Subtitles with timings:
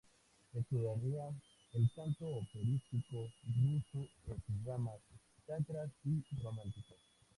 [0.55, 1.29] Estudiaría
[1.73, 4.99] el canto operístico ruso en sus ramas
[5.45, 6.97] "sacras" y "románticas".